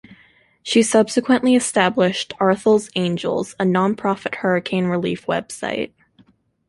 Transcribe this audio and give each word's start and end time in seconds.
She 0.63 0.81
subsequently 0.81 1.53
established 1.55 2.33
"Arthel's 2.39 2.89
Angels", 2.95 3.53
a 3.59 3.63
nonprofit 3.65 4.33
hurricane 4.37 4.85
relief 4.87 5.27
website. 5.27 5.91